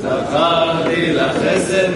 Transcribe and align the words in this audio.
זכרתי 0.00 1.12
לך 1.12 1.32
חסד 1.36 1.88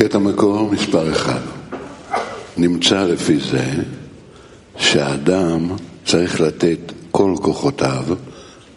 קטע 0.00 0.18
מקור 0.18 0.70
מספר 0.70 1.12
אחד. 1.12 1.40
נמצא 2.56 3.04
לפי 3.04 3.36
זה 3.36 3.64
שהאדם 4.76 5.68
צריך 6.04 6.40
לתת 6.40 6.92
כל 7.10 7.34
כוחותיו 7.42 8.04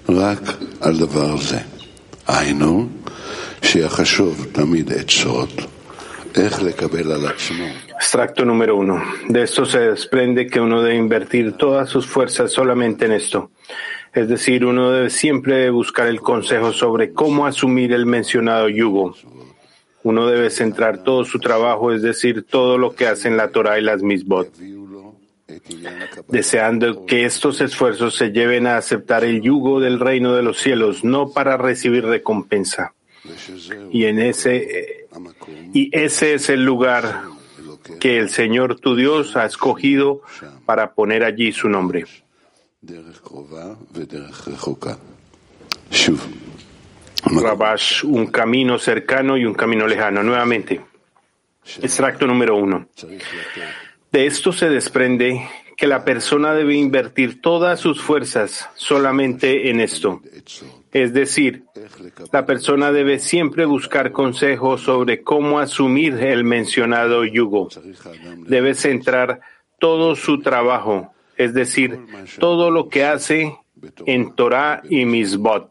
רק 0.10 0.42
על 0.82 0.98
דבר 0.98 1.38
זה. 1.38 1.60
היינו, 2.28 2.88
שיחשוב 3.62 4.46
תמיד 4.52 4.92
עצות 4.94 5.50
איך 6.38 6.64
לקבל 6.64 7.12
על 7.12 7.28
עצמו 7.28 7.66
Extracto 8.02 8.46
número 8.46 8.78
uno. 8.78 8.96
De 9.28 9.44
esto 9.44 9.66
se 9.66 9.82
desprende 9.82 10.48
que 10.48 10.62
uno 10.62 10.82
debe 10.82 10.96
invertir 10.96 11.58
todas 11.58 11.90
sus 11.90 12.08
fuerzas 12.08 12.50
solamente 12.50 13.06
en 13.06 13.12
esto. 13.12 13.52
Es 14.14 14.30
decir, 14.30 14.64
uno 14.66 14.92
debe 14.92 15.10
siempre 15.10 15.70
buscar 15.70 16.08
el 16.08 16.22
consejo 16.22 16.72
sobre 16.72 17.12
cómo 17.12 17.46
asumir 17.46 17.92
el 17.92 18.06
mencionado 18.06 18.70
yugo. 18.70 19.16
Uno 20.05 20.27
debe 20.29 20.51
centrar 20.51 21.03
todo 21.03 21.25
su 21.25 21.41
trabajo, 21.41 21.93
es 21.93 22.03
decir, 22.03 22.45
todo 22.45 22.79
lo 22.79 22.95
que 22.95 23.07
hacen 23.07 23.37
la 23.37 23.49
Torah 23.49 23.79
y 23.79 23.83
las 23.83 24.03
misbot, 24.03 24.53
deseando 26.29 27.07
que 27.07 27.25
estos 27.25 27.61
esfuerzos 27.61 28.15
se 28.15 28.31
lleven 28.31 28.67
a 28.67 28.77
aceptar 28.77 29.25
el 29.25 29.41
yugo 29.41 29.81
del 29.81 29.99
reino 29.99 30.35
de 30.35 30.43
los 30.43 30.61
cielos, 30.61 31.05
no 31.05 31.31
para 31.31 31.57
recibir 31.57 32.05
recompensa. 32.05 32.93
Y 33.91 34.05
en 34.05 34.19
ese 34.19 35.07
y 35.73 35.89
ese 35.97 36.35
es 36.35 36.51
el 36.51 36.65
lugar 36.65 37.23
que 37.99 38.19
el 38.19 38.31
Señor 38.31 38.79
tu 38.81 38.97
Dios 38.97 39.37
ha 39.37 39.47
escogido 39.47 40.21
para 40.67 40.95
poner 40.95 41.25
allí 41.25 41.53
su 41.53 41.69
nombre. 41.69 42.05
Rabash, 47.27 48.05
un 48.05 48.27
camino 48.27 48.79
cercano 48.79 49.37
y 49.37 49.45
un 49.45 49.55
camino 49.55 49.87
lejano. 49.87 50.23
Nuevamente, 50.23 50.81
extracto 51.83 52.27
número 52.27 52.57
uno. 52.57 52.89
De 54.13 54.27
esto 54.27 54.53
se 54.53 54.69
desprende 54.69 55.49
que 55.77 55.87
la 55.87 56.05
persona 56.05 56.55
debe 56.55 56.75
invertir 56.75 57.41
todas 57.41 57.81
sus 57.81 58.01
fuerzas 58.01 58.69
solamente 58.77 59.71
en 59.71 59.81
esto. 59.81 60.23
Es 60.93 61.13
decir, 61.13 61.65
la 62.33 62.47
persona 62.47 62.93
debe 62.93 63.19
siempre 63.19 63.65
buscar 63.65 64.13
consejos 64.13 64.83
sobre 64.83 65.23
cómo 65.23 65.59
asumir 65.59 66.15
el 66.15 66.45
mencionado 66.45 67.25
yugo. 67.25 67.69
Debe 68.47 68.75
centrar 68.75 69.41
todo 69.81 70.15
su 70.15 70.41
trabajo, 70.41 71.13
es 71.37 71.53
decir, 71.53 71.99
todo 72.39 72.71
lo 72.71 72.89
que 72.89 73.05
hace 73.05 73.59
en 74.07 74.35
Torah 74.35 74.83
y 74.89 75.05
Misbot, 75.05 75.71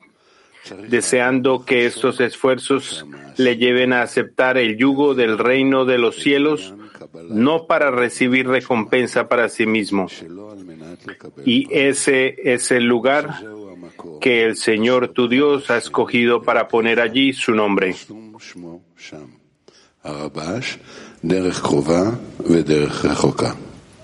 deseando 0.88 1.66
que 1.66 1.86
estos 1.86 2.20
esfuerzos 2.20 3.06
le 3.38 3.58
lleven 3.58 3.94
a 3.94 4.02
aceptar 4.02 4.58
el 4.58 4.78
yugo 4.78 5.16
del 5.16 5.38
reino 5.38 5.86
de 5.86 5.98
los 5.98 6.16
cielos, 6.16 6.74
no 7.30 7.68
para 7.68 7.92
recibir 7.92 8.48
recompensa 8.48 9.28
para 9.28 9.50
sí 9.50 9.66
mismo. 9.66 10.08
Y 11.46 11.68
ese 11.72 12.36
es 12.44 12.72
el 12.72 12.86
lugar 12.86 13.42
que 14.22 14.46
el 14.46 14.56
Señor 14.56 15.10
tu 15.10 15.28
Dios 15.28 15.70
ha 15.70 15.78
escogido 15.78 16.42
para 16.42 16.68
poner 16.68 17.00
allí 17.00 17.34
su 17.34 17.54
nombre. 17.54 17.96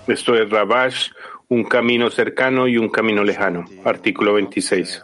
Esto 0.06 0.34
es 0.34 0.48
Rabash, 0.48 1.10
un 1.48 1.64
camino 1.64 2.10
cercano 2.10 2.66
y 2.66 2.78
un 2.78 2.88
camino 2.88 3.22
lejano. 3.22 3.64
Artículo 3.84 4.34
26. 4.34 5.02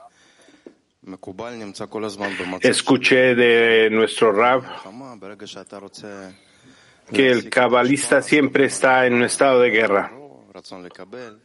Escuché 2.63 3.35
de 3.35 3.89
nuestro 3.91 4.33
Rab 4.33 4.65
que 7.13 7.31
el 7.31 7.49
cabalista 7.49 8.21
siempre 8.23 8.65
está 8.65 9.07
en 9.07 9.15
un 9.15 9.23
estado 9.23 9.61
de 9.61 9.71
guerra, 9.71 10.13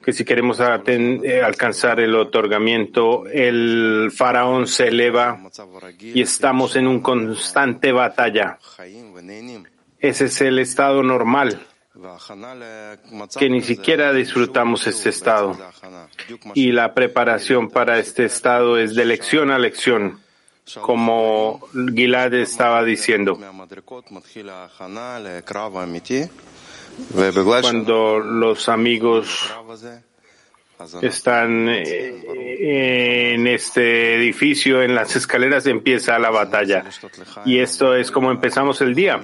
que 0.03 0.13
si 0.13 0.25
queremos 0.25 0.59
eh, 0.59 1.41
alcanzar 1.43 1.99
el 1.99 2.15
otorgamiento, 2.15 3.27
el 3.27 4.11
faraón 4.15 4.65
se 4.67 4.87
eleva 4.87 5.39
y 5.99 6.21
estamos 6.21 6.75
en 6.75 6.87
una 6.87 7.03
constante 7.03 7.91
batalla. 7.91 8.57
Ese 9.99 10.25
es 10.25 10.41
el 10.41 10.57
estado 10.57 11.03
normal 11.03 11.67
que 13.37 13.49
ni 13.49 13.61
siquiera 13.61 14.13
disfrutamos 14.13 14.87
este 14.87 15.09
estado. 15.09 15.57
Y 16.53 16.71
la 16.71 16.93
preparación 16.93 17.69
para 17.69 17.99
este 17.99 18.25
estado 18.25 18.77
es 18.77 18.95
de 18.95 19.05
lección 19.05 19.51
a 19.51 19.59
lección, 19.59 20.19
como 20.81 21.61
Gilad 21.95 22.33
estaba 22.33 22.83
diciendo. 22.83 23.39
Cuando 27.61 28.19
los 28.19 28.69
amigos 28.69 29.49
están 31.01 31.69
eh, 31.69 31.83
eh, 31.85 33.33
en 33.33 33.47
este 33.47 34.15
edificio, 34.15 34.81
en 34.81 34.95
las 34.95 35.15
escaleras 35.15 35.65
empieza 35.65 36.19
la 36.19 36.29
batalla. 36.29 36.83
Y 37.45 37.59
esto 37.59 37.95
es 37.95 38.11
como 38.11 38.31
empezamos 38.31 38.81
el 38.81 38.95
día. 38.95 39.21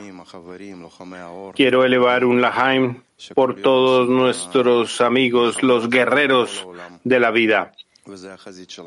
Quiero 1.56 1.84
elevar 1.84 2.26
un 2.26 2.42
Lahaim 2.42 3.02
por 3.34 3.62
todos 3.62 4.10
nuestros 4.10 5.02
amigos, 5.02 5.64
los 5.64 5.90
guerreros 5.90 6.68
de 7.04 7.20
la 7.20 7.32
vida, 7.32 7.74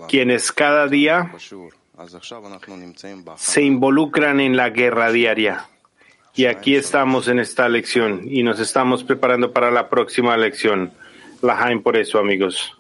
quienes 0.09 0.53
cada 0.53 0.87
día 0.87 1.33
se 3.37 3.63
involucran 3.63 4.41
en 4.41 4.57
la 4.57 4.71
guerra 4.71 5.11
diaria. 5.11 5.67
Y 6.35 6.47
aquí 6.47 6.77
estamos 6.77 7.27
en 7.29 7.41
esta 7.41 7.69
lección 7.69 8.23
y 8.25 8.43
nos 8.43 8.61
estamos 8.61 9.03
preparando 9.03 9.53
para 9.53 9.71
la 9.71 9.89
próxima 9.89 10.37
lección. 10.37 10.93
Lahaim 11.43 11.83
por 11.83 11.97
eso, 11.97 12.19
amigos. 12.19 12.80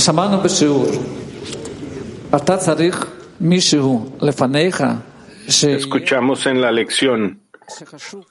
שמענו 0.00 0.40
בשיעור, 0.40 0.86
אתה 2.36 2.56
צריך 2.56 3.06
מישהו 3.40 4.10
לפניך 4.20 4.84
ש... 5.48 5.64
Escuchamos 5.64 6.46
en 6.46 6.60
la 6.60 6.70
lección 6.72 7.34
שחשוב 7.68 8.24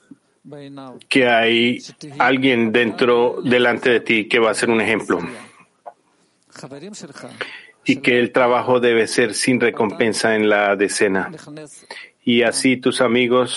בעיניו. 0.44 0.92
que 1.10 1.28
hay 1.28 1.78
alguien 2.18 2.72
dentro, 2.72 3.36
delante 3.42 3.90
de 3.90 4.00
ti, 4.00 4.28
que 4.28 4.38
va 4.38 4.50
a 4.50 4.54
ser 4.54 4.70
un 4.70 4.80
ejemplo 4.80 5.18
חברים 6.50 6.94
שלך, 6.94 7.26
y 7.84 7.96
que 7.96 8.18
el 8.18 8.32
trabajo 8.32 8.80
debe 8.80 9.06
ser 9.06 9.34
sin 9.34 9.60
recompensa 9.60 10.34
en 10.34 10.48
la 10.48 10.76
decena. 10.76 11.30
לכנס 11.32 11.84
Y 12.24 12.42
así 12.42 12.76
tus 12.76 13.00
amigos 13.00 13.48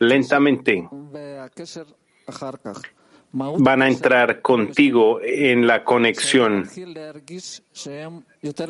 lentamente 0.00 0.86
van 3.33 3.81
a 3.81 3.87
entrar 3.87 4.41
contigo 4.41 5.19
en 5.21 5.65
la 5.67 5.83
conexión. 5.83 6.69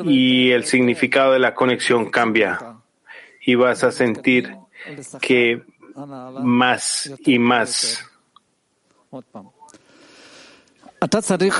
Y 0.06 0.50
el 0.50 0.64
significado 0.64 1.32
de 1.32 1.38
la 1.38 1.54
conexión 1.54 2.10
cambia. 2.10 2.78
Y 3.44 3.54
vas 3.54 3.84
a 3.84 3.92
sentir 3.92 4.56
que 5.20 5.62
más 6.42 7.12
y 7.24 7.38
más. 7.38 8.10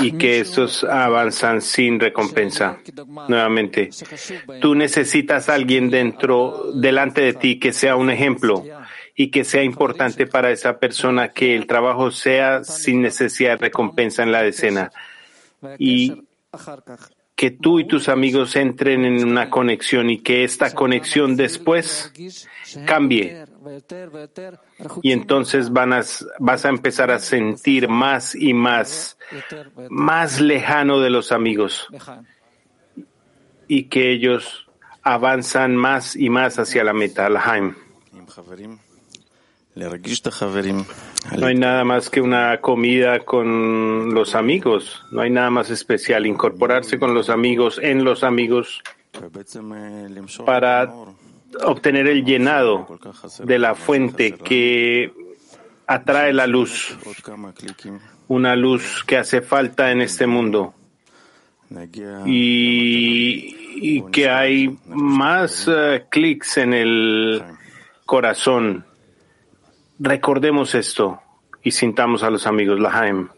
Y 0.00 0.12
que 0.12 0.40
estos 0.40 0.84
avanzan 0.84 1.60
sin 1.60 2.00
recompensa. 2.00 2.78
Nuevamente, 3.28 3.90
tú 4.62 4.74
necesitas 4.74 5.50
a 5.50 5.54
alguien 5.54 5.90
dentro, 5.90 6.72
delante 6.72 7.20
de 7.20 7.34
ti 7.34 7.58
que 7.58 7.74
sea 7.74 7.96
un 7.96 8.08
ejemplo, 8.08 8.64
y 9.16 9.30
que 9.30 9.44
sea 9.44 9.62
importante 9.62 10.26
para 10.26 10.50
esa 10.50 10.78
persona 10.78 11.28
que 11.28 11.54
el 11.54 11.66
trabajo 11.66 12.10
sea 12.10 12.64
sin 12.64 13.02
necesidad 13.02 13.52
de 13.52 13.66
recompensa 13.66 14.22
en 14.22 14.32
la 14.32 14.42
decena. 14.42 14.90
Y 15.78 16.24
que 17.36 17.50
tú 17.50 17.80
y 17.80 17.86
tus 17.86 18.08
amigos 18.08 18.54
entren 18.56 19.04
en 19.04 19.24
una 19.24 19.50
conexión 19.50 20.10
y 20.10 20.18
que 20.18 20.44
esta 20.44 20.72
conexión 20.72 21.36
después 21.36 22.12
cambie. 22.86 23.44
Y 25.02 25.12
entonces 25.12 25.72
vas 25.72 26.64
a 26.64 26.68
empezar 26.68 27.10
a 27.10 27.18
sentir 27.18 27.88
más 27.88 28.34
y 28.34 28.52
más, 28.52 29.18
más 29.90 30.40
lejano 30.40 31.00
de 31.00 31.10
los 31.10 31.32
amigos. 31.32 31.88
Y 33.66 33.84
que 33.84 34.12
ellos 34.12 34.68
avanzan 35.02 35.76
más 35.76 36.16
y 36.16 36.30
más 36.30 36.58
hacia 36.58 36.84
la 36.84 36.92
meta, 36.92 37.26
al 37.26 37.36
no 41.36 41.46
hay 41.46 41.56
nada 41.56 41.84
más 41.84 42.08
que 42.10 42.20
una 42.20 42.60
comida 42.60 43.20
con 43.20 44.14
los 44.14 44.34
amigos, 44.34 45.02
no 45.10 45.20
hay 45.20 45.30
nada 45.30 45.50
más 45.50 45.70
especial, 45.70 46.26
incorporarse 46.26 46.98
con 46.98 47.14
los 47.14 47.28
amigos, 47.28 47.80
en 47.82 48.04
los 48.04 48.22
amigos, 48.22 48.82
para 50.44 50.92
obtener 51.64 52.06
el 52.06 52.24
llenado 52.24 52.86
de 53.42 53.58
la 53.58 53.74
fuente 53.74 54.32
que 54.32 55.12
atrae 55.86 56.32
la 56.32 56.46
luz, 56.46 56.96
una 58.28 58.56
luz 58.56 59.04
que 59.04 59.16
hace 59.16 59.42
falta 59.42 59.90
en 59.90 60.02
este 60.02 60.26
mundo. 60.26 60.74
Y, 62.26 64.02
que 64.12 64.30
hay 64.30 64.78
más 64.86 65.68
eh, 65.68 66.04
clics 66.08 66.58
en 66.58 66.74
el 66.74 67.42
corazón. 68.06 68.84
Recordemos 69.98 70.74
esto 70.74 71.20
y 71.62 71.70
sintamos 71.70 72.22
a 72.22 72.30
los 72.30 72.46
amigos 72.46 72.80
Lahaim. 72.80 73.28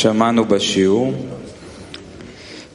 שמענו 0.00 0.44
בשיעור, 0.44 1.12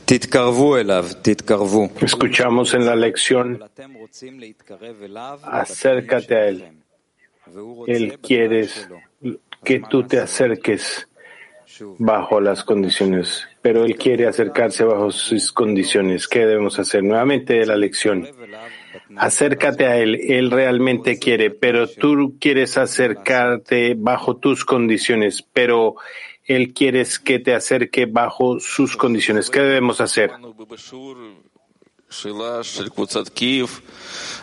תתקרבו 0.05 0.77
אליו, 0.77 1.05
תתקרבו. 1.21 1.89
Escuchamos 1.99 2.73
en 2.73 2.85
la 2.85 2.95
lección, 2.95 3.55
אבל 3.57 3.65
אתם 3.73 3.91
רוצים 3.99 4.39
להתקרב 4.39 4.95
אליו, 5.03 5.39
acércate 5.43 6.31
a 6.31 6.49
él. 6.49 6.61
והוא 7.53 7.75
רוצה 7.75 7.91
Él 7.91 8.05
בצורה 8.05 8.17
quiere 8.27 8.67
שלו. 8.67 8.97
que 9.65 9.79
tú 9.89 10.03
te 10.03 10.19
acerques 10.19 11.07
שוב, 11.65 11.95
bajo 11.99 12.41
las 12.41 12.63
condiciones, 12.63 13.47
pero 13.61 13.85
Él 13.85 13.95
quiere 13.95 14.27
acercarse 14.27 14.83
bajo 14.83 15.11
sus 15.11 15.51
condiciones. 15.51 16.27
¿Qué 16.27 16.45
debemos 16.45 16.79
hacer? 16.79 17.03
Nuevamente 17.03 17.53
de 17.53 17.65
la 17.65 17.75
lección. 17.75 18.23
תתקרב 18.23 18.41
אליו 18.43 18.69
בתנאי 18.95 19.27
Acércate 19.27 19.85
a 19.85 19.97
Él, 19.97 20.15
Él 20.15 20.51
realmente 20.51 21.19
quiere, 21.19 21.51
pero 21.51 21.87
tú 21.87 22.35
quieres 22.39 22.77
acercarte 22.77 23.95
bajo 23.97 24.37
tus 24.37 24.65
condiciones, 24.65 25.43
pero 25.53 25.95
él 26.46 26.72
quiere 26.72 27.04
que 27.24 27.38
te 27.40 27.54
acerque 27.54 28.06
bajo 28.06 28.60
sus 28.60 28.96
condiciones. 28.96 29.50
¿Qué 29.50 29.60
debemos 29.60 30.00
hacer? 30.00 30.30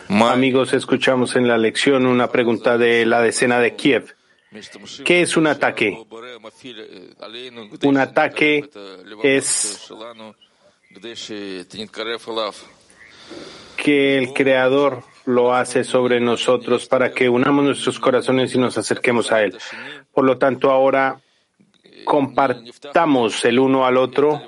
Amigos, 0.08 0.72
escuchamos 0.74 1.34
en 1.36 1.48
la 1.48 1.56
lección 1.56 2.06
una 2.06 2.30
pregunta 2.30 2.76
de 2.76 3.06
la 3.06 3.22
decena 3.22 3.58
de 3.58 3.74
Kiev. 3.74 4.14
¿Qué 5.04 5.22
es 5.22 5.36
un 5.36 5.46
ataque? 5.46 5.98
Un 7.82 7.96
ataque 7.96 8.70
es 9.22 9.90
que 13.76 14.18
el 14.18 14.32
Creador 14.32 15.02
lo 15.24 15.54
hace 15.54 15.84
sobre 15.84 16.20
nosotros 16.20 16.86
para 16.86 17.12
que 17.12 17.28
unamos 17.28 17.64
nuestros 17.64 17.98
corazones 17.98 18.54
y 18.54 18.58
nos 18.58 18.76
acerquemos 18.76 19.32
a 19.32 19.42
Él. 19.42 19.56
Por 20.12 20.24
lo 20.24 20.38
tanto, 20.38 20.70
ahora 20.70 21.18
compartamos 22.04 23.44
el 23.44 23.58
uno 23.58 23.86
al 23.86 23.96
otro 23.96 24.40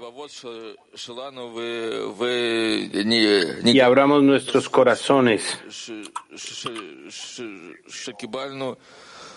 y 3.65 3.81
abramos 3.81 4.23
nuestros 4.23 4.69
corazones 4.69 5.59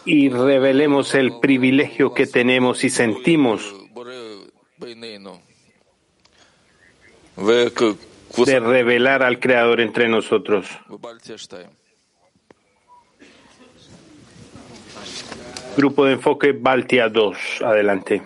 y 0.05 0.29
revelemos 0.29 1.15
el 1.15 1.39
privilegio 1.39 2.13
que 2.13 2.27
tenemos 2.27 2.84
y 2.84 2.89
sentimos 2.89 3.73
de 8.45 8.60
revelar 8.60 9.23
al 9.23 9.39
Creador 9.39 9.82
entre 9.82 10.08
nosotros. 10.08 10.67
Grupo 15.80 16.04
de 16.04 16.12
enfoque 16.12 16.52
Baltia 16.52 17.08
2. 17.08 17.62
Adelante. 17.63 18.22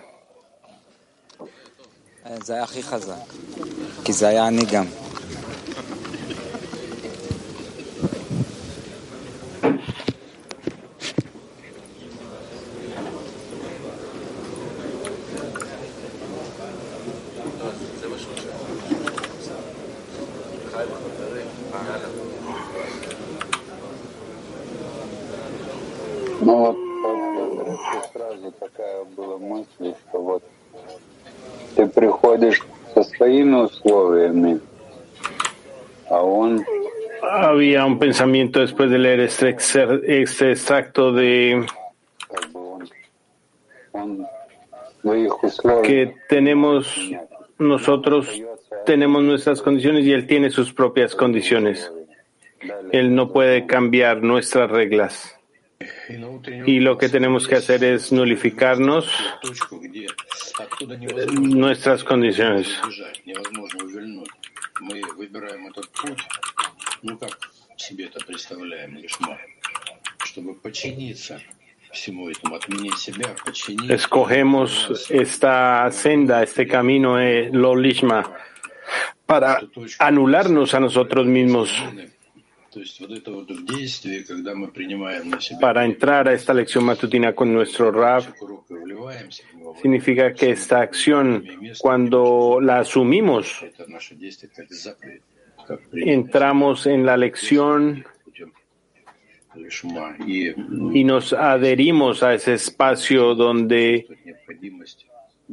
después 38.60 38.90
de 38.90 38.98
leer 38.98 39.20
este, 39.20 39.56
este, 40.06 40.52
extracto 40.52 41.12
de 41.12 41.66
que 45.84 46.16
tenemos 46.30 47.12
nosotros 47.58 48.28
tenemos 48.86 49.24
nuestras 49.24 49.62
condiciones 49.62 50.06
y 50.06 50.12
él 50.12 50.28
tiene 50.28 50.50
sus 50.50 50.74
propias 50.74 51.16
condiciones. 51.16 51.92
Él 52.92 53.14
no 53.16 53.32
puede 53.32 53.66
cambiar 53.66 54.24
nuestras 54.24 54.70
reglas. 54.70 55.38
Y 56.66 56.80
lo 56.80 56.98
que 56.98 57.10
tenemos 57.10 57.48
que 57.48 57.56
hacer 57.56 57.84
es 57.84 58.12
nulificarnos 58.12 59.12
eh, 59.92 61.26
nuestras 61.42 62.04
condiciones 62.04 62.80
бежать, 67.73 67.73
невозможно 67.73 67.73
увильнуть. 67.73 67.73
Мы 67.73 67.73
выбираем 67.73 67.73
этот 67.73 67.73
путь, 67.73 67.73
ну 67.73 67.73
как 67.73 67.81
себе 67.81 68.05
это 68.07 68.25
представляем, 68.25 68.97
лишма, 68.97 69.39
чтобы 70.25 70.55
подчиниться 70.55 71.41
всему 71.93 72.29
этому, 72.29 72.55
отменить 72.55 72.99
себя, 72.99 73.35
подчиниться. 73.45 73.95
Escogemos 73.95 75.11
esta 75.11 75.91
senda, 75.91 76.43
este 76.43 76.67
camino, 76.67 77.19
eh, 77.21 77.51
lo 77.51 77.75
lishma, 77.75 78.25
para 79.27 79.61
anularnos 79.99 80.75
a 80.75 80.81
nosotros 80.81 81.27
mismos, 81.27 81.71
То 82.71 82.81
есть 82.81 83.01
вот 83.01 83.11
это 83.11 83.33
вот 83.33 83.51
в 83.51 83.65
действии, 83.65 84.23
когда 84.23 84.55
мы 84.55 84.69
принимаем 84.69 85.31
на 85.31 85.41
себя 85.41 85.59
para 85.59 85.87
entrar 85.87 86.29
a 86.29 86.35
esta 86.35 86.53
lección 86.53 86.85
matutina 86.85 87.35
con 87.35 87.53
nuestro 87.53 87.91
Rab. 87.91 88.25
урок 88.41 88.67
и 88.71 88.75
вливаемся 88.75 89.43
в 89.51 89.57
него, 89.57 89.77
Significa 89.83 90.35
que 90.35 90.51
esta 90.51 90.83
acción, 90.83 91.45
cuando 91.79 92.61
la 92.61 92.81
asumimos, 92.81 93.65
entramos 95.94 96.86
en 96.88 97.06
la 97.06 97.18
lección 97.18 98.06
y 100.26 101.04
nos 101.04 101.34
adherimos 101.34 102.24
a 102.24 102.34
ese 102.34 102.54
espacio 102.54 103.36
donde 103.36 104.08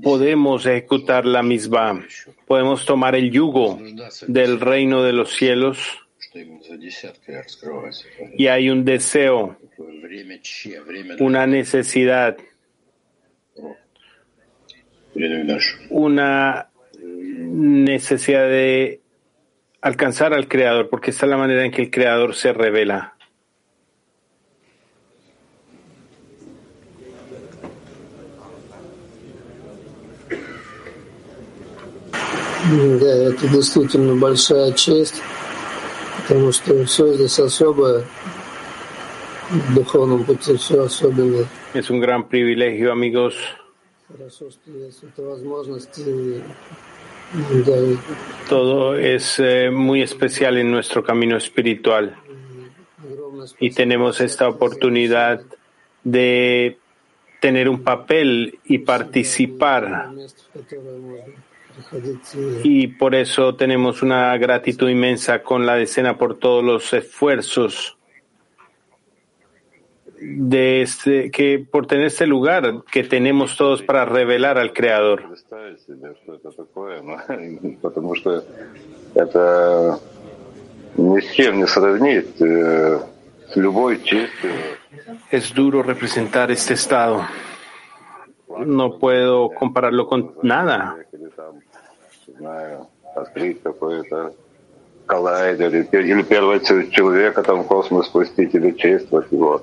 podemos 0.02 0.64
ejecutar 0.66 1.26
la 1.26 1.42
misma, 1.42 2.04
podemos 2.46 2.86
tomar 2.86 3.14
el 3.14 3.30
yugo 3.30 3.78
del 4.26 4.60
reino 4.60 5.02
de 5.02 5.12
los 5.12 5.32
cielos 5.34 5.78
y 8.36 8.46
hay 8.46 8.70
un 8.70 8.84
deseo, 8.84 9.58
una 11.18 11.46
necesidad, 11.46 12.36
una 15.90 16.70
necesidad 17.02 18.48
de 18.48 18.99
alcanzar 19.81 20.33
al 20.33 20.47
Creador, 20.47 20.89
porque 20.89 21.11
esta 21.11 21.25
es 21.25 21.29
la 21.29 21.37
manera 21.37 21.63
en 21.63 21.71
que 21.71 21.83
el 21.83 21.91
Creador 21.91 22.35
se 22.35 22.53
revela. 22.53 23.11
Да, 32.67 33.29
это 33.29 33.47
действительно 33.47 34.15
большая 34.15 34.71
честь, 34.71 35.21
потому 36.17 36.51
что 36.51 36.83
все 36.85 37.13
здесь 37.13 37.37
особое, 37.39 38.03
в 39.51 39.75
духовном 39.75 40.23
пути 40.23 40.57
все 40.57 40.83
особенное. 40.83 41.45
Es 41.75 41.91
un 41.91 41.99
gran 41.99 42.27
privilegio, 42.27 42.91
amigos, 42.91 43.35
Хорошо, 44.07 44.49
что 44.51 44.71
есть 44.71 45.03
эта 45.03 45.23
возможность 45.23 45.97
и 45.97 46.41
Да, 46.41 46.43
Todo 48.48 48.96
es 48.96 49.38
eh, 49.38 49.70
muy 49.70 50.02
especial 50.02 50.58
en 50.58 50.70
nuestro 50.70 51.04
camino 51.04 51.36
espiritual 51.36 52.16
y 53.58 53.70
tenemos 53.70 54.20
esta 54.20 54.48
oportunidad 54.48 55.42
de 56.04 56.78
tener 57.40 57.68
un 57.68 57.82
papel 57.82 58.58
y 58.64 58.78
participar. 58.78 60.10
Y 62.62 62.88
por 62.88 63.14
eso 63.14 63.54
tenemos 63.54 64.02
una 64.02 64.36
gratitud 64.36 64.88
inmensa 64.88 65.42
con 65.42 65.64
la 65.64 65.76
decena 65.76 66.18
por 66.18 66.38
todos 66.38 66.62
los 66.62 66.92
esfuerzos 66.92 67.96
de 70.19 70.81
este, 70.81 71.29
que 71.29 71.59
por 71.59 71.87
tener 71.87 72.05
este 72.07 72.25
lugar 72.25 72.83
que 72.91 73.03
tenemos 73.03 73.57
todos 73.57 73.81
para 73.81 74.05
revelar 74.05 74.57
al 74.57 74.71
Creador. 74.73 75.27
представить 75.27 75.81
себе, 75.81 76.15
что 76.23 76.35
это 76.35 76.51
такое, 76.51 77.01
но, 77.01 77.17
потому 77.81 78.15
что 78.15 78.43
это 79.13 79.99
ни 80.97 81.19
с 81.19 81.31
чем 81.31 81.57
не 81.57 81.67
сравнить 81.67 82.39
э, 82.41 82.99
с 83.51 83.55
любой 83.55 84.01
честью. 84.03 84.51
Es 85.31 85.53
duro 85.53 85.83
representar 85.83 86.49
este 86.51 86.73
estado. 86.75 87.25
No 88.47 88.97
puedo 88.99 89.49
compararlo 89.49 90.07
con 90.07 90.33
nada. 90.41 90.95
Или 91.11 91.27
там, 91.35 91.55
не 92.27 92.33
знаю, 92.37 92.87
открыть 93.15 93.61
какой-то 93.61 94.33
коллайдер, 95.05 95.75
или, 95.75 95.83
пер- 95.83 96.05
или 96.05 96.23
первого 96.23 96.59
ч- 96.61 96.89
человека 96.91 97.43
там 97.43 97.63
в 97.63 97.67
космос 97.67 98.07
спустить, 98.07 98.55
или 98.55 98.71
чествовать 98.71 99.29
его. 99.31 99.61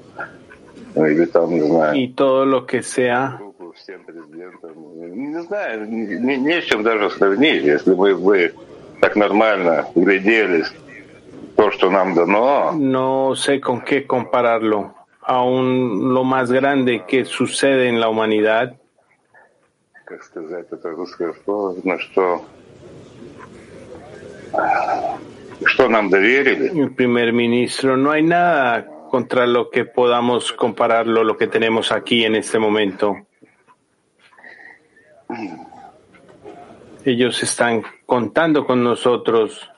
y 1.94 2.10
todo 2.14 2.46
lo 2.46 2.66
que 2.66 2.84
sea. 2.84 3.40
No 12.76 13.36
sé 13.36 13.60
con 13.60 13.82
qué 13.82 14.06
compararlo. 14.06 14.96
Aún 15.22 16.14
lo 16.14 16.24
más 16.24 16.52
grande 16.52 17.04
que 17.08 17.26
sucede 17.26 17.90
en 17.90 18.00
la 18.00 18.10
humanidad. 18.10 18.76
El 26.74 26.94
primer 26.96 27.34
ministro, 27.34 27.98
no 27.98 28.12
hay 28.12 28.24
nada 28.24 28.97
contra 29.11 29.47
lo 29.47 29.69
que 29.71 29.85
podamos 29.85 30.53
compararlo, 30.53 31.23
lo 31.25 31.37
que 31.37 31.47
tenemos 31.47 31.93
aquí 31.93 32.25
en 32.25 32.35
este 32.37 32.59
momento. 32.59 33.27
Ellos 37.05 37.43
están 37.43 37.83
contando 38.07 38.65
con 38.65 38.83
nosotros, 38.85 39.69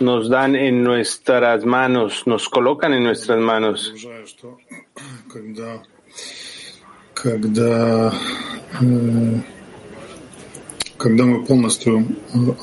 nos 0.00 0.28
dan 0.30 0.56
en 0.56 0.82
nuestras 0.82 1.64
manos, 1.64 2.26
nos 2.26 2.48
colocan 2.48 2.94
en 2.94 3.04
nuestras 3.04 3.38
manos. 3.38 3.90
Уважаю, 3.90 4.26
что 4.26 4.58
когда, 5.32 5.82
когда, 7.14 8.12
э, 8.80 9.40
когда 10.96 11.24
мы 11.26 11.44
полностью 11.44 12.06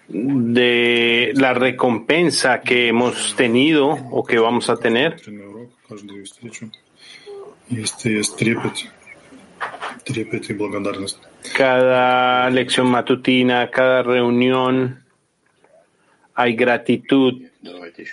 de 0.09 1.33
la 1.35 1.55
recompensa 1.55 2.61
que 2.61 2.88
hemos 2.88 3.35
tenido 3.37 3.88
o 3.88 4.25
que 4.25 4.38
vamos 4.38 4.68
a 4.68 4.77
tener, 4.77 5.16
cada 11.57 12.51
lección 12.51 12.90
matutina, 12.90 13.70
cada 13.70 14.03
reunión, 14.03 15.05
hay 16.35 16.55
gratitud 16.55 17.42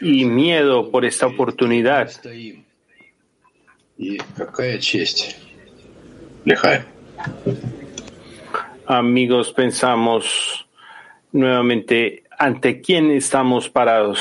y 0.02 0.26
miedo 0.26 0.92
por 0.92 1.06
esta 1.06 1.28
oportunidad. 1.28 2.12
Y 3.98 4.18
Amigos, 8.86 9.52
pensamos 9.52 10.66
nuevamente 11.34 12.24
ante 12.38 12.80
quién 12.80 13.12
estamos 13.12 13.68
parados. 13.70 14.20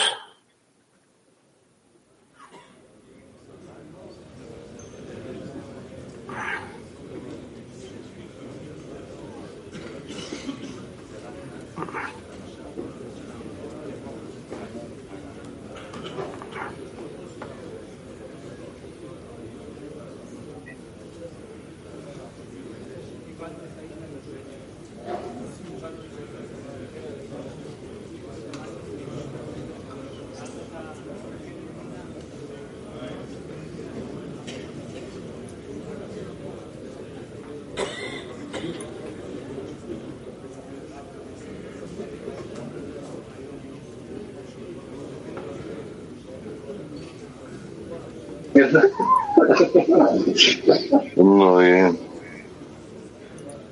ну 51.15 51.61
и 51.61 51.93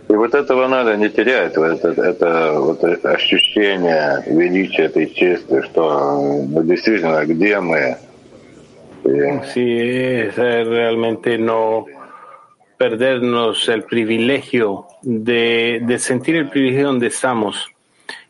и 0.09 0.15
вот 0.15 0.33
этого 0.33 0.67
надо 0.67 0.97
не 0.97 1.09
терять, 1.09 1.55
вот 1.55 1.85
это, 1.85 2.01
это 2.01 2.53
вот 2.59 2.83
ощущение 3.05 4.23
величия 4.25 4.85
этой 4.85 5.07
чести, 5.07 5.61
что 5.61 6.19
ну, 6.49 6.63
действительно, 6.63 7.23
где 7.25 7.59
мы, 7.59 7.95
И 9.03 9.09
Sí, 9.53 9.79
es 9.79 10.37
eh, 10.37 10.63
realmente 10.63 11.37
no 11.37 11.85
perdernos 12.77 13.67
el 13.69 13.83
privilegio 13.83 14.87
de, 15.01 15.81
de 15.85 15.99
sentir 15.99 16.35
el 16.35 16.49
privilegio 16.49 16.87
donde 16.87 17.07
estamos 17.07 17.69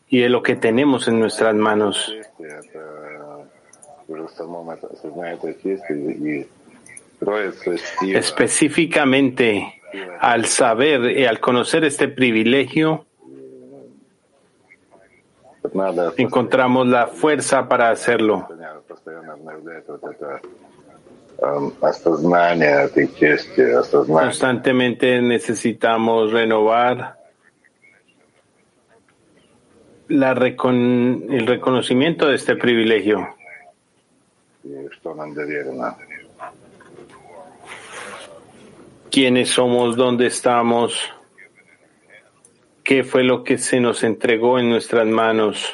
y 0.08 0.20
de 0.20 0.28
lo 0.28 0.42
que 0.42 0.56
tenemos 0.56 1.08
en 1.08 1.18
nuestras 1.18 1.54
manos. 1.54 2.12
это 2.38 3.46
уже 4.08 4.26
в 4.26 4.30
самом 4.30 4.70
это, 4.70 4.88
осознание 4.88 5.34
этой 5.34 5.54
чести 5.62 5.92
и 5.92 6.48
строится 6.53 6.53
сила. 6.53 6.53
Específicamente, 8.13 9.81
al 10.19 10.45
saber 10.45 11.17
y 11.17 11.25
al 11.25 11.39
conocer 11.39 11.83
este 11.83 12.07
privilegio, 12.07 13.05
encontramos 16.17 16.87
la 16.87 17.07
fuerza 17.07 17.67
para 17.67 17.89
hacerlo. 17.89 18.47
Constantemente 24.07 25.21
necesitamos 25.21 26.31
renovar 26.31 27.17
la 30.07 30.33
recon 30.33 31.25
el 31.29 31.47
reconocimiento 31.47 32.27
de 32.27 32.35
este 32.35 32.55
privilegio. 32.55 33.35
Quiénes 39.15 39.51
somos, 39.51 39.95
dónde 39.95 40.27
estamos, 40.27 40.93
qué 42.83 43.05
fue 43.05 43.23
lo 43.23 43.45
que 43.45 43.57
se 43.57 43.79
nos 43.79 44.03
entregó 44.03 44.59
en 44.59 44.69
nuestras 44.69 45.07
manos. 45.07 45.73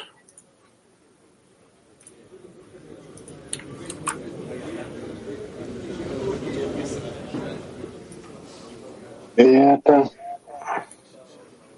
Это 9.34 10.08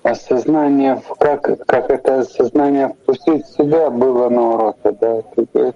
осознание, 0.03 1.01
как, 1.19 1.65
как 1.65 1.89
это 1.89 2.21
осознание 2.21 2.89
впустить 2.89 3.47
в 3.47 3.57
себя 3.57 3.89
было 3.89 4.29
на 4.29 4.51
уроке, 4.51 4.93
да, 5.01 5.73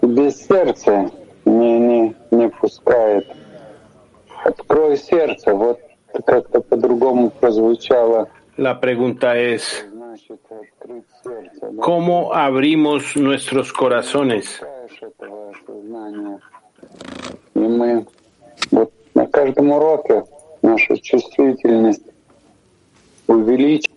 без 0.00 0.46
сердца 0.46 1.10
не, 1.44 1.78
не, 1.78 2.16
не 2.30 2.48
пускает. 2.48 3.43
Открой 4.44 4.98
сердце, 4.98 5.54
вот 5.54 5.80
как-то 6.26 6.60
по-другому 6.60 7.30
прозвучало. 7.30 8.28
La 8.58 8.78
pregunta 8.78 9.36
es. 9.38 9.86
¿Cómo 11.80 12.34
abrimos 12.34 13.16
nuestros 13.16 13.72
corazones? 13.72 14.60
И 17.54 17.58
мы 17.58 18.06
вот 18.70 18.92
на 19.14 19.26
каждом 19.26 19.70
уроке 19.72 20.24
нашу 20.60 20.98
чувствительность 20.98 22.04
увеличиваем. 23.26 23.94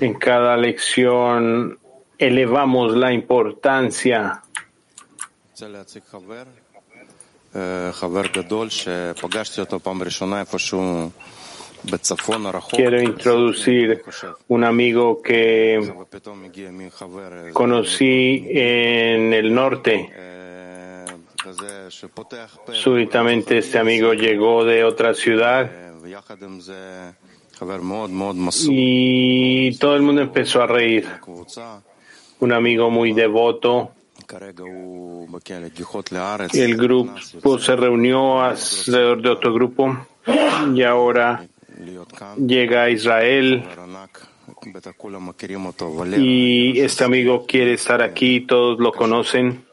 En 0.00 0.14
cada 0.14 0.56
lección 0.56 1.78
elevamos 2.26 2.96
la 2.96 3.12
importancia. 3.12 4.42
Quiero 12.70 13.02
introducir 13.02 14.02
un 14.48 14.64
amigo 14.64 15.20
que 15.20 15.92
conocí 17.52 18.46
en 18.50 19.32
el 19.32 19.52
norte. 19.52 20.10
Súbitamente 22.72 23.58
este 23.58 23.78
amigo 23.78 24.14
llegó 24.14 24.64
de 24.64 24.84
otra 24.84 25.12
ciudad 25.12 25.70
y 28.68 29.76
todo 29.76 29.96
el 29.96 30.02
mundo 30.02 30.22
empezó 30.22 30.62
a 30.62 30.66
reír 30.66 31.06
un 32.42 32.52
amigo 32.52 32.90
muy 32.90 33.12
devoto. 33.12 33.92
El 36.52 36.76
grupo 36.76 37.58
se 37.58 37.76
reunió 37.76 38.42
alrededor 38.42 39.22
de 39.22 39.28
otro 39.28 39.54
grupo 39.54 39.96
y 40.74 40.82
ahora 40.82 41.46
llega 42.36 42.82
a 42.82 42.90
Israel 42.90 43.64
y 46.16 46.80
este 46.80 47.04
amigo 47.04 47.46
quiere 47.46 47.74
estar 47.74 48.02
aquí, 48.02 48.40
todos 48.40 48.80
lo 48.80 48.92
conocen. 48.92 49.64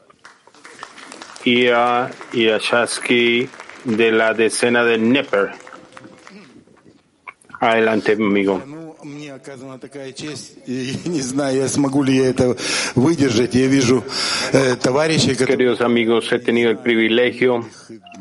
Y 1.44 1.68
a 1.68 2.10
Irashasky 2.34 3.48
de 3.84 4.12
la 4.12 4.34
decena 4.34 4.84
de 4.84 4.98
Neper. 4.98 5.52
Adelante, 7.58 8.12
amigo. 8.12 8.89
Ну, 8.99 8.99
мне 9.03 9.33
оказана 9.33 9.79
такая 9.79 10.11
честь, 10.11 10.57
и 10.65 10.93
не 11.05 11.21
знаю, 11.21 11.55
я 11.59 11.67
смогу 11.69 12.03
ли 12.03 12.17
я 12.17 12.29
это 12.29 12.57
выдержать. 12.93 13.55
Я 13.55 13.67
вижу 13.67 14.03
э, 14.51 14.75
товарищей, 14.75 15.33
которые 15.33 15.55
Queridos 15.55 15.79
amigos, 15.79 16.29
he 16.29 16.39
tenido 16.39 16.71
el 16.71 16.77
privilegio 16.79 17.65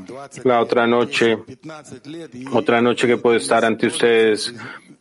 20 0.07 0.45
la 0.45 0.61
otra 0.61 0.87
noche, 0.87 1.39
15 1.45 2.07
лет, 2.07 2.35
и 2.35 2.47
otra 2.53 2.81
noche 2.81 3.09
que 3.09 3.17
puedo 3.17 3.37
estar 3.37 3.65
ante 3.65 3.89
ustedes. 3.89 4.55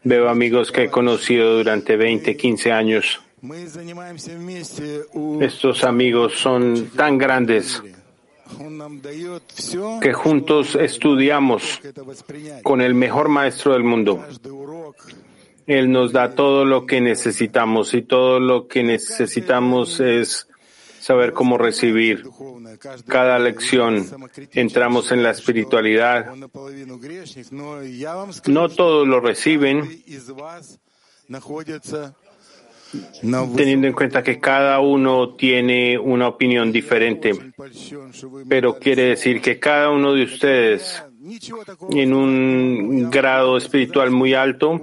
Veo 0.04 0.28
amigos 0.28 0.72
que 0.72 0.86
he 0.86 0.90
conocido 0.90 1.58
durante 1.58 1.98
20, 1.98 2.36
15 2.36 2.72
años. 2.72 3.22
мы 3.40 3.68
занимаемся 3.68 4.32
вместе. 4.32 5.06
У... 5.14 5.40
Estos 5.40 5.84
amigos 5.84 6.34
son 6.40 6.90
tan 6.96 7.20
grandes 7.20 7.84
Он 8.60 8.78
нам 8.78 9.02
дает 9.02 9.44
все, 9.54 10.00
que 10.02 10.14
juntos 10.14 10.76
estudiamos 10.76 11.80
это 11.84 12.04
воспринять. 12.04 12.64
con 12.64 12.82
el 12.82 12.94
mejor 12.94 13.30
maestro 13.30 13.74
del 13.74 13.84
mundo. 13.84 14.24
Él 15.69 15.93
nos 15.93 16.13
da 16.13 16.35
todo 16.35 16.65
lo 16.65 16.87
que 16.87 17.01
necesitamos 17.01 17.93
y 17.93 18.01
todo 18.01 18.41
lo 18.41 18.67
que 18.67 18.83
necesitamos 18.83 20.01
es 20.01 20.49
saber 20.99 21.35
cómo 21.35 21.59
recibir 21.59 22.25
cada 23.07 23.39
lección. 23.39 24.07
Entramos 24.53 25.13
en 25.13 25.23
la 25.23 25.31
espiritualidad. 25.31 26.35
No 28.47 28.69
todos 28.71 29.07
lo 29.07 29.21
reciben, 29.21 30.03
teniendo 33.55 33.87
en 33.87 33.93
cuenta 33.93 34.23
que 34.23 34.41
cada 34.41 34.81
uno 34.81 35.35
tiene 35.35 35.99
una 35.99 36.29
opinión 36.29 36.73
diferente. 36.73 37.33
Pero 38.49 38.79
quiere 38.79 39.03
decir 39.03 39.43
que 39.43 39.59
cada 39.59 39.91
uno 39.91 40.15
de 40.15 40.25
ustedes 40.25 41.05
en 41.91 42.15
un 42.15 43.11
grado 43.11 43.57
espiritual 43.57 44.11
muy 44.11 44.35
alto 44.35 44.81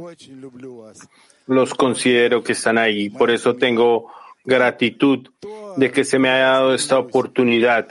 los 1.48 1.74
considero 1.74 2.44
que 2.44 2.54
están 2.54 2.78
ahí. 2.78 3.10
Por 3.10 3.32
eso 3.32 3.56
tengo 3.56 4.12
gratitud 4.44 5.30
de 5.78 5.92
que 5.92 6.04
se 6.04 6.20
me 6.20 6.30
haya 6.30 6.52
dado 6.52 6.74
esta 6.74 7.00
oportunidad 7.00 7.90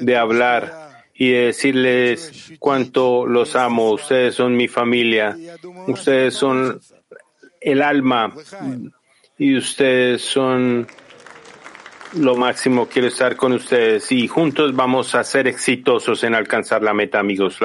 de 0.00 0.16
hablar 0.16 1.04
y 1.14 1.30
de 1.30 1.46
decirles 1.46 2.52
cuánto 2.58 3.26
los 3.26 3.56
amo. 3.56 3.92
Ustedes 3.92 4.34
son 4.34 4.56
mi 4.56 4.68
familia. 4.68 5.36
Ustedes 5.86 6.34
son 6.34 6.80
el 7.60 7.82
alma 7.82 8.34
y 9.38 9.56
ustedes 9.56 10.22
son 10.22 10.86
lo 12.14 12.36
máximo. 12.36 12.86
Quiero 12.86 13.08
estar 13.08 13.36
con 13.36 13.52
ustedes 13.52 14.10
y 14.12 14.28
juntos 14.28 14.74
vamos 14.74 15.14
a 15.14 15.24
ser 15.24 15.48
exitosos 15.48 16.22
en 16.24 16.34
alcanzar 16.34 16.82
la 16.82 16.94
meta, 16.94 17.18
amigos. 17.18 17.58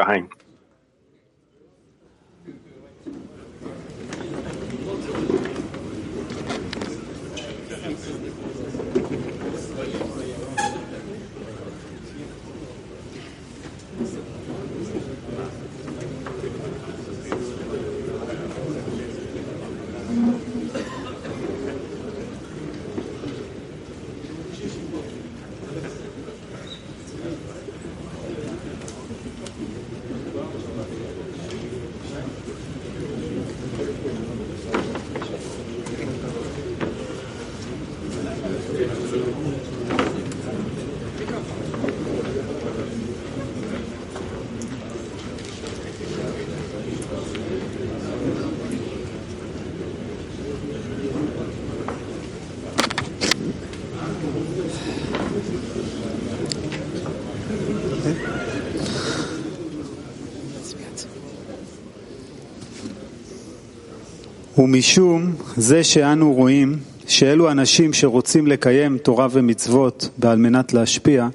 ומשום 64.71 65.34
זה 65.55 65.84
שאנו 65.84 66.34
רואים 66.34 66.77
שאלו 67.07 67.51
אנשים 67.51 67.93
שרוצים 67.93 68.47
לקיים 68.47 68.97
תורה 68.97 69.27
ומצוות 69.31 70.10
ועל 70.19 70.38
מנת 70.38 70.73
להשפיע, 70.73 71.27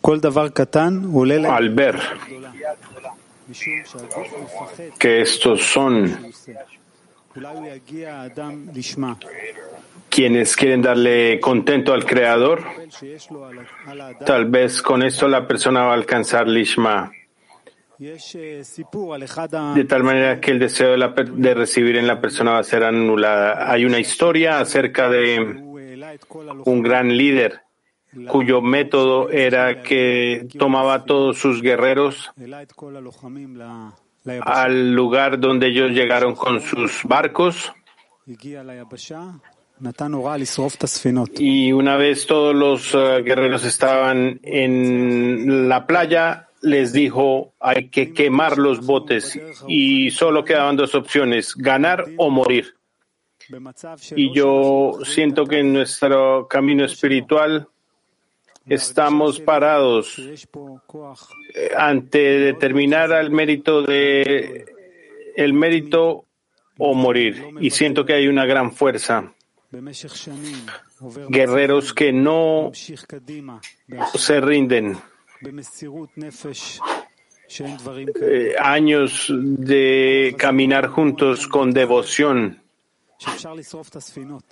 כל 0.00 0.20
דבר 0.20 0.48
קטן 0.48 1.02
עולה 1.12 1.38
להם 1.38 1.76
que 5.00 5.22
estos 5.22 5.60
son 5.74 6.08
יגיע 7.74 8.14
האדם 8.14 8.66
לשמה, 8.74 9.12
quienes 10.10 10.56
quieren 10.56 10.82
darle 10.82 11.38
contento 11.40 11.92
al 11.92 12.04
Creador, 12.04 12.58
tal 14.26 14.44
vez 14.46 14.82
con 14.82 15.02
esto 15.02 15.28
la 15.28 15.46
persona 15.46 15.84
va 15.84 15.92
a 15.92 15.94
alcanzar 15.94 16.46
Lishma, 16.48 17.12
De 19.74 19.84
tal 19.84 20.02
manera 20.02 20.40
que 20.40 20.50
el 20.50 20.58
deseo 20.58 20.96
de, 20.96 21.54
recibir 21.54 21.96
en 21.96 22.06
la 22.06 22.20
persona 22.20 22.52
va 22.52 22.58
a 22.58 22.64
ser 22.64 22.84
anulada. 22.84 23.70
Hay 23.70 23.84
una 23.84 23.98
historia 23.98 24.60
acerca 24.60 25.08
de 25.08 25.38
un 26.64 26.82
gran 26.82 27.16
líder 27.16 27.60
cuyo 28.28 28.60
método 28.60 29.30
era 29.30 29.82
que 29.82 30.46
tomaba 30.58 30.94
a 30.94 31.04
todos 31.04 31.38
sus 31.38 31.62
guerreros 31.62 32.30
al 34.40 34.92
lugar 34.92 35.40
donde 35.40 35.68
ellos 35.68 35.90
llegaron 35.92 36.34
con 36.34 36.60
sus 36.60 37.02
barcos. 37.04 37.72
Y 41.40 41.72
una 41.72 41.96
vez 41.96 42.26
todos 42.26 42.54
los 42.54 42.94
eh, 42.94 43.22
guerreros 43.24 43.64
estaban 43.64 44.38
en 44.44 45.68
la 45.68 45.86
playa, 45.86 46.48
les 46.62 46.92
dijo 46.92 47.54
hay 47.60 47.88
que 47.88 48.12
quemar 48.12 48.56
los 48.56 48.86
botes 48.86 49.38
y 49.66 50.10
solo 50.10 50.44
quedaban 50.44 50.76
dos 50.76 50.94
opciones, 50.94 51.54
ganar 51.54 52.06
o 52.16 52.30
morir. 52.30 52.74
Y 54.16 54.32
yo 54.32 54.98
siento 55.04 55.44
que 55.44 55.58
en 55.58 55.72
nuestro 55.72 56.46
camino 56.48 56.84
espiritual 56.84 57.68
estamos 58.64 59.40
parados 59.40 60.18
eh, 60.18 61.70
ante 61.76 62.18
determinar 62.18 63.12
el 63.12 63.30
mérito 63.30 63.82
de 63.82 64.64
el 65.36 65.52
mérito 65.52 66.26
o 66.78 66.94
morir. 66.94 67.44
Y 67.60 67.70
siento 67.70 68.04
que 68.04 68.14
hay 68.14 68.28
una 68.28 68.46
gran 68.46 68.72
fuerza. 68.72 69.32
Guerreros 71.28 71.92
que 71.92 72.12
no 72.12 72.70
se 74.14 74.40
rinden 74.40 74.98
eh, 78.20 78.54
años 78.58 79.26
de 79.30 80.34
caminar 80.38 80.86
juntos 80.88 81.46
con 81.46 81.72
devoción. 81.72 82.62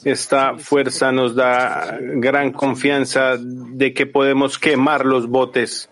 Esta 0.05 0.57
fuerza 0.59 1.11
nos 1.11 1.35
da 1.35 1.99
gran 2.01 2.53
confianza 2.53 3.37
de 3.39 3.93
que 3.95 4.07
podemos 4.07 4.59
quemar 4.59 5.07
los 5.07 5.29
botes 5.29 5.91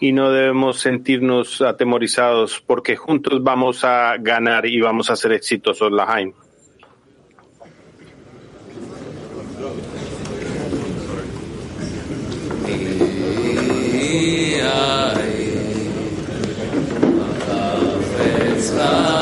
y 0.00 0.12
no 0.12 0.30
debemos 0.30 0.80
sentirnos 0.80 1.60
atemorizados 1.60 2.60
porque 2.66 2.96
juntos 2.96 3.42
vamos 3.42 3.84
a 3.84 4.16
ganar 4.18 4.66
y 4.66 4.80
vamos 4.80 5.10
a 5.10 5.16
ser 5.16 5.32
exitosos, 5.32 5.92
Lahaim. 5.92 6.32
사 18.76 19.15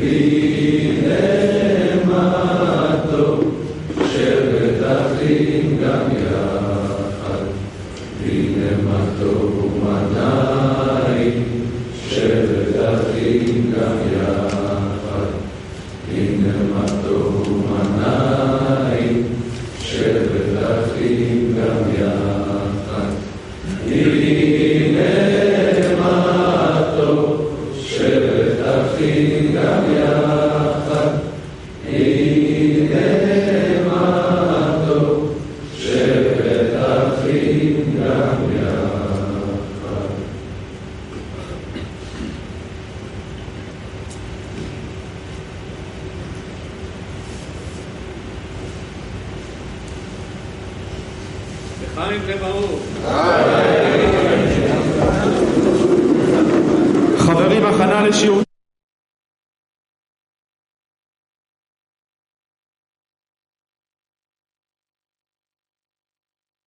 Be 0.00 0.39